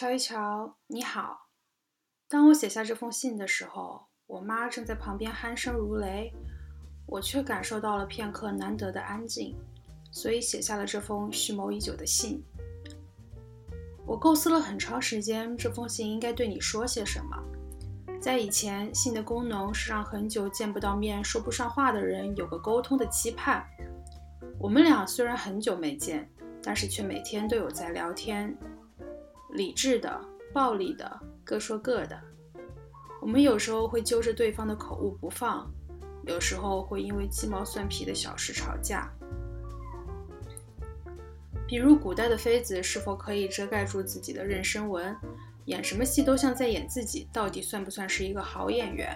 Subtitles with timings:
[0.00, 1.48] 瞧一瞧，你好。
[2.28, 6.32] 当我写下这封信的时候，我妈正在旁边鼾声如雷，
[7.04, 9.56] 我却感受到了片刻难得的安静，
[10.12, 12.40] 所以写下了这封蓄谋已久的信。
[14.06, 17.36] 我构思了很长时间，这封信应该对你说些什么。
[18.20, 23.66] 在以前，信的功能是让很久见不到面、说不上话的人有个沟通的期盼。
[24.60, 26.30] 我们俩虽然很久没见，
[26.62, 28.56] 但是却每天都有在聊天。
[29.50, 30.20] 理智的、
[30.52, 32.20] 暴力的，各说各的。
[33.20, 35.68] 我们有时候会揪着对方的口误不放，
[36.26, 39.10] 有时候会因为鸡毛蒜皮的小事吵架。
[41.66, 45.14] 比如，古代的妃子是否可以遮盖住自己的妊娠纹？
[45.66, 49.14] 演什么戏都像在演自己，到底算不算是一个好演员？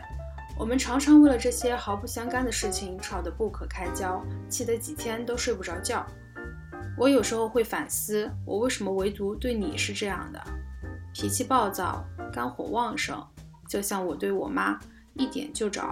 [0.58, 6.06] 我们常常为了这些毫不相干的事情吵得不可开交，气得几天都睡不着觉。
[6.96, 10.40] 我有时候会反思，我为什么唯独对你是这样的，
[11.12, 13.26] 脾气暴躁，肝火旺盛，
[13.68, 14.78] 就像我对我妈
[15.14, 15.82] 一点就着。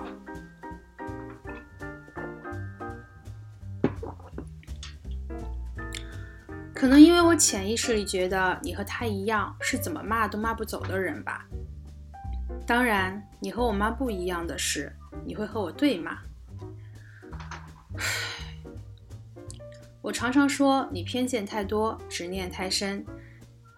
[6.75, 11.47] 可能因为我潜意识里觉得你和她一样，是怎么骂都骂不走的人吧。
[12.67, 14.91] 当然，你和我妈不一样的是，
[15.27, 16.19] 你会和我对骂。
[20.11, 23.06] 我常常说你偏见太多，执念太深，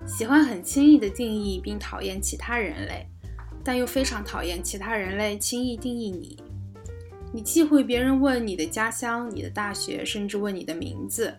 [0.07, 3.07] 喜欢很轻易的定义并讨厌其他人类，
[3.63, 6.43] 但又非常讨厌其他人类轻易定义你。
[7.35, 11.35] 你忌讳别人问你的家乡、你的大学，甚至问你的名字。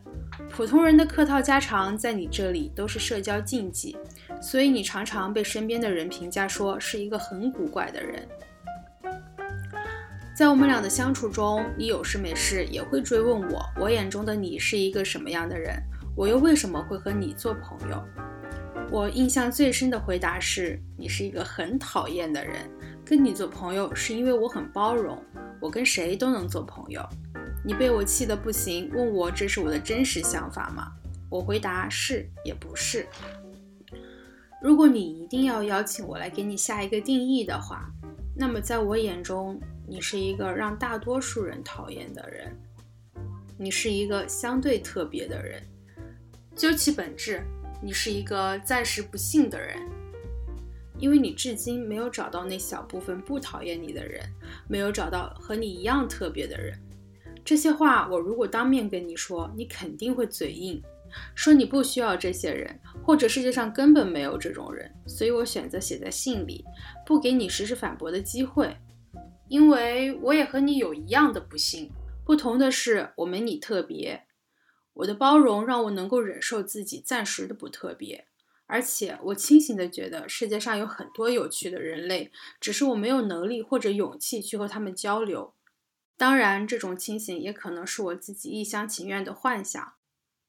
[0.47, 3.97] 普通人的客套家常在你这里都是社交禁忌，
[4.39, 8.29] 所以你常常被身边的人评价说是一个很古怪的人。
[10.35, 15.79] 在我们俩的相处中，你有事没事也会追问我，我眼中的你是一个什么样的人？
[16.15, 18.03] 我又为什么会和你做朋友？
[18.89, 22.67] 我印象最深的回答是：你是一个很讨厌的人，
[23.05, 25.23] 跟你做朋友是因为我很包容，
[25.59, 27.07] 我跟谁都能做朋友。
[27.63, 30.91] 你被我气得不行，问我这是我的真实想法吗？
[31.29, 33.05] 我回答是也不是。
[34.63, 37.87] 如果你一定要邀请我来给你下一个定义的话，
[38.35, 39.61] 那么在我眼中。
[39.93, 42.51] 你是一个让大多数人讨厌的人，
[43.59, 45.61] 你是一个相对特别的人。
[46.55, 47.43] 究其本质，
[47.79, 49.77] 你是一个暂时不幸的人，
[50.97, 54.27] 因为你至今没有找到那小部分不讨厌你的人，
[54.67, 56.75] 没有找到和你一样特别的人。
[57.45, 60.81] 这些话我如果当面跟你说，你肯定会嘴硬，
[61.35, 64.91] 说你不需要这些人，或者世界上根本没有这种人。
[65.05, 66.65] 所以我选择写在信里，
[67.05, 68.75] 不给你实时反驳的机会。
[69.53, 71.91] 因为我也和你有一样的不幸，
[72.25, 74.25] 不同的是我没你特别。
[74.93, 78.25] 我的包容让我能够忍受自己暂时的不特别，
[78.65, 85.53] 而且我清醒的觉得世界上有很多有趣的人类，只是我没有能力或者勇气去和他们交流。
[86.17, 89.93] 当然，这种清醒也可能是我自己一厢情愿的幻想。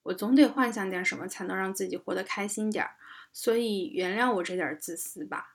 [0.04, 2.97] 我总得幻想点什么才能让自己活得开心点儿，
[3.34, 5.53] 所以原谅我这点自私吧。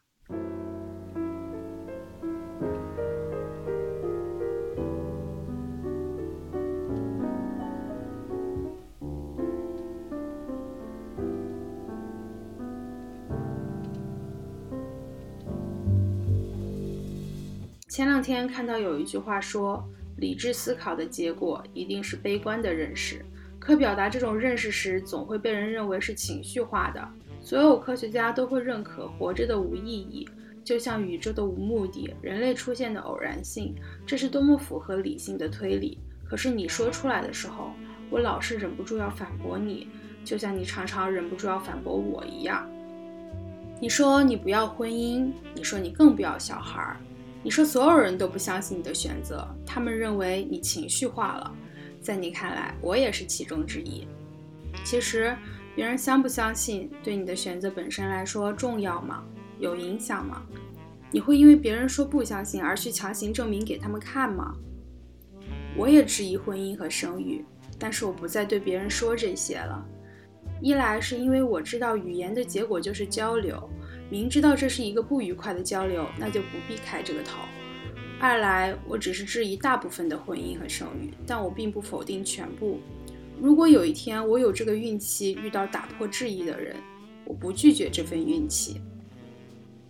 [18.00, 19.86] 前两天看到有一句话说，
[20.20, 23.26] 理智思考的结果一定是悲观的认识。
[23.60, 27.06] 可表达这种认识时，总会被人认为是情绪化的。
[27.42, 30.26] 所有科学家都会认可活着的无意义，
[30.64, 33.76] 就像宇宙的无目的，人类出现的偶然性，
[34.08, 35.98] 这是多么符合理性的推理。
[36.24, 37.72] 可是你说出来的时候，
[38.10, 39.90] 我老是忍不住要反驳你，
[40.24, 42.66] 就像你常常忍不住要反驳我一样。
[43.82, 46.96] 你说你不要婚姻，你说你更不要小孩儿。
[47.42, 51.56] 你说所有人都不相信你的选择，他们认为你情绪化了。
[52.02, 54.08] 在你看来，我也是其中之一。
[54.84, 55.36] 其实，
[55.76, 59.24] 别人相不相信，对你的选择本身来说重要吗？
[59.58, 60.42] 有影响吗？
[61.12, 64.56] 你会因为别人说不相信而去强行证明给他们看吗？
[65.76, 67.44] 我也质疑婚姻和生育，
[67.78, 69.86] 但是我不再对别人说这些了。
[70.62, 73.70] 一来是因为我知道语言的结果就是交流。
[74.10, 77.40] 明知道这是一个不愉快的交流，那就不必开这个头。
[78.20, 82.80] 二来，我只是质疑大部分的婚姻和生育，但我并不否定全部。
[83.40, 86.76] 如果有一天我有这个运气遇到打破质疑的人，
[87.24, 88.82] 我不拒绝这份运气。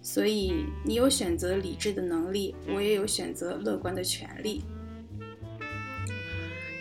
[0.01, 4.63] 所以，你有选择理智的能力，我也有选择乐观的权利。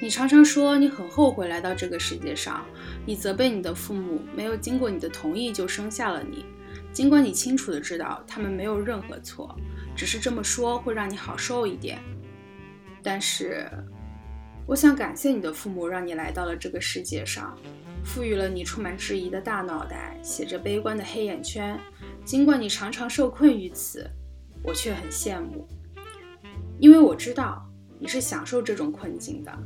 [0.01, 2.65] 你常常说你很后悔来到这个世界上，
[3.07, 6.45] 你责备你的父母没有经过你的同意就生下了你。
[6.93, 9.55] 尽管你清楚的知道他们没有任何错，
[9.97, 11.99] 只是这么说会让你好受一点。
[13.03, 13.71] 但是，
[14.67, 17.57] 我想感谢你的父母，让你来到了这个世界上，
[18.05, 21.79] 赋予了你充满质疑的大脑袋，写着悲观的黑眼圈。
[22.25, 24.07] 尽管你常常受困于此，
[24.63, 25.67] 我却很羡慕，
[26.79, 27.65] 因为我知道
[27.99, 29.59] 你是享受这种困境的。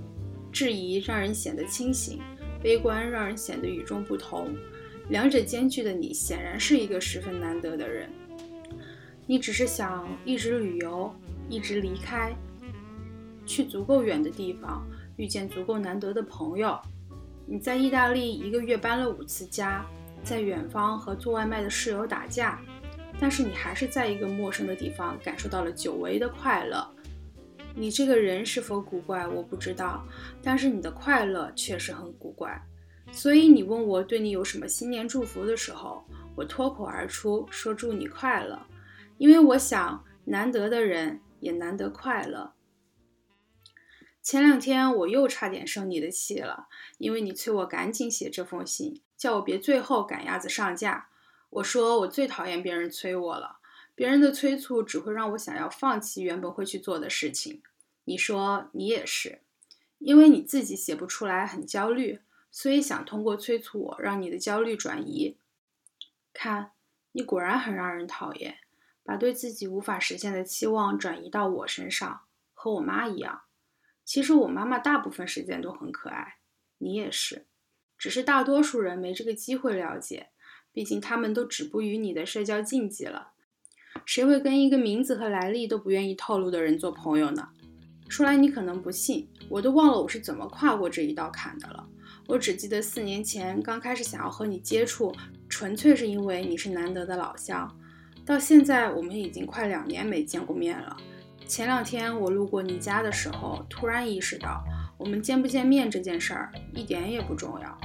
[0.53, 2.21] 质疑让人显得清醒，
[2.63, 4.55] 悲观让人显得与众不同。
[5.09, 8.09] 两者兼具的你，显然是一个十分难得的人。
[9.27, 11.15] 你只是想一直旅游，
[11.49, 12.35] 一直离开，
[13.45, 14.85] 去足够远的地方，
[15.17, 16.79] 遇见足够难得的朋友。
[17.47, 19.85] 你在意大利一个月搬了五次家，
[20.25, 22.61] 在远方和做外卖的室友打架，
[23.21, 26.89] 但是你还是在一个陌生的地方感受到了久违的快乐。
[27.75, 30.05] 你这个人是否古怪，我不知道，
[30.43, 32.61] 但是你的快乐确实很古怪。
[33.13, 36.05] 所以你问我对你有什么新年祝福的时候，
[36.35, 38.67] 我脱口而出说祝你快乐，
[39.19, 42.55] 因为我想难得的人也难得快乐。
[44.23, 46.69] 前两天我又差点生你的气了，
[46.99, 51.09] 因为你催我赶紧写这封信，叫我别最后赶鸭子上架。
[51.51, 53.59] 我说我最讨厌别人催我了，
[53.95, 57.63] 别人的催促只会让我想要放弃原本会去做的事情。
[58.05, 59.43] 你说你也是，
[59.99, 62.21] 因为你自己写不出来，很焦虑。
[62.53, 65.39] 所以想通过催促我，让你的焦虑转移。
[66.35, 66.73] 看，
[67.13, 68.59] 你果然很让人讨厌，
[69.03, 72.21] 把对自己无法实现的期望转移到我身上，
[72.53, 73.43] 和我妈一样。
[74.05, 76.37] 其实我妈妈大部分时间都很可爱，
[76.79, 77.47] 你也是，
[77.97, 80.29] 只是大多数人没这个机会了解，
[80.73, 83.33] 毕竟他们都止步于你的社交禁忌了。
[84.05, 87.49] 谁会跟一个名字和来历都不愿意透露的人做朋友呢？
[88.09, 91.89] 说来你可能不信，我都忘了我是怎么跨过这一道坎的了。
[92.27, 95.15] 我只记得四年前刚开始想要和你接触，
[95.49, 97.71] 纯粹是因为你是难得的老乡。
[98.25, 100.97] 到现在我们已经快两年没见过面了。
[101.47, 104.63] 前两天我路过你家的时候，突然意识到
[104.97, 107.79] 我们见不见面这件事儿一点也不重要。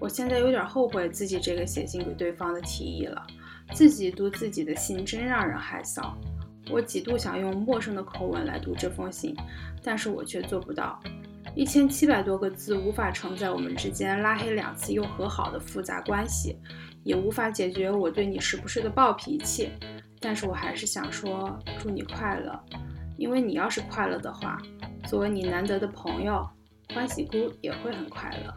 [0.00, 3.24] 我现在有点后悔自己这个写信给对方的提议了，
[3.72, 6.12] 自己读自己的信真让人害臊。
[6.70, 9.34] 我几度想用陌生的口吻来读这封信，
[9.82, 11.00] 但是我却做不到。
[11.54, 16.56] 一千七百多个字无法承载我们之间拉黑两次又和好的复杂关系，
[17.04, 19.70] 也无法解决我对你时不时的暴脾气。
[20.18, 22.58] 但是我还是想说，祝你快乐，
[23.16, 24.56] 因为你要是快乐的话，
[25.06, 26.48] 作为你难得的朋友，
[26.94, 28.54] 欢喜姑也会很快乐。